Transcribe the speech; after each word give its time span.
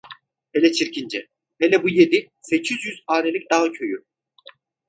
Hele 0.53 0.71
Çirkince… 0.71 1.27
Hele 1.59 1.83
bu 1.83 1.89
yedi, 1.89 2.29
sekiz 2.41 2.77
yüz 2.85 3.03
hanelik 3.07 3.51
dağ 3.51 3.71
köyü… 3.71 4.03